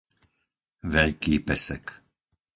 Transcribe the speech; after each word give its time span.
Veľký 0.93 1.35
Pesek 1.47 1.85